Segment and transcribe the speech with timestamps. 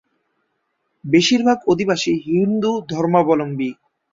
[1.03, 3.69] বেশীরভাগ অধিবাসী হিন্দু ধর্মাবলম্বী।